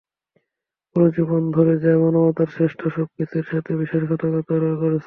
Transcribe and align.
পুরো 0.89 1.07
জীবন 1.15 1.41
ধরে 1.51 1.73
যা 1.83 1.91
মানবতার 2.03 2.49
শ্রেষ্ঠ 2.55 2.79
সব 2.95 3.07
কিছুর 3.15 3.45
সাথে 3.51 3.71
বিশ্বাসঘাতকতা 3.81 4.49
করেছ। 4.79 4.99